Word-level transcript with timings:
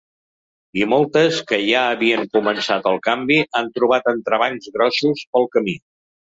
I 0.79 0.85
moltes, 0.93 1.41
que 1.51 1.59
ja 1.67 1.83
havien 1.89 2.25
començat 2.37 2.89
el 2.93 2.97
canvi, 3.09 3.37
han 3.61 3.69
trobat 3.77 4.11
entrebancs 4.15 4.73
grossos 4.79 5.23
pel 5.37 5.49
camí. 5.59 5.79